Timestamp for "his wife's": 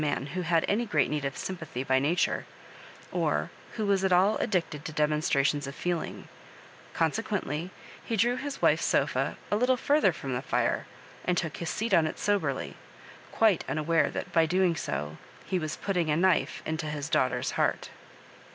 8.35-8.83